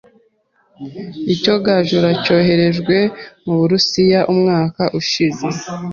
[1.33, 2.95] Icyogajuru cyoherejwe
[3.45, 5.45] mu Burusiya umwaka ushize.